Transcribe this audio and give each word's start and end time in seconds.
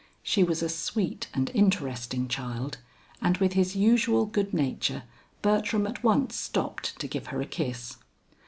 She 0.23 0.43
was 0.43 0.63
a 0.63 0.67
sweet 0.67 1.27
and 1.31 1.51
interesting 1.53 2.27
child, 2.27 2.79
and 3.21 3.37
with 3.37 3.53
his 3.53 3.75
usual 3.75 4.25
good 4.25 4.51
nature 4.51 5.03
Bertram 5.43 5.85
at 5.85 6.03
once 6.03 6.35
stopped 6.35 6.97
to 7.01 7.07
give 7.07 7.27
her 7.27 7.39
a 7.39 7.45
kiss. 7.45 7.97